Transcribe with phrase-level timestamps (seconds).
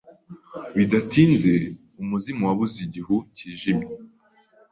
[0.75, 1.51] Bidatinze,
[2.01, 3.87] umuzimu wabuze igihu cyijimye.